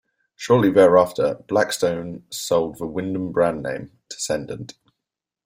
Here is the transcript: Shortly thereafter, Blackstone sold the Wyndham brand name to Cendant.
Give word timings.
Shortly 0.35 0.71
thereafter, 0.71 1.35
Blackstone 1.47 2.23
sold 2.31 2.79
the 2.79 2.87
Wyndham 2.87 3.31
brand 3.31 3.61
name 3.61 3.91
to 4.09 4.17
Cendant. 4.19 4.73